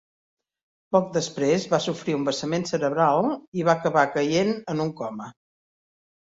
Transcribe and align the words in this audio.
Poc 0.95 1.11
després, 1.17 1.67
va 1.73 1.79
sofrir 1.87 2.15
un 2.19 2.23
vessament 2.29 2.65
cerebral 2.71 3.21
i 3.61 3.67
va 3.69 3.77
acabar 3.83 4.07
caient 4.17 4.51
en 4.75 4.83
un 4.89 4.91
coma. 5.03 5.31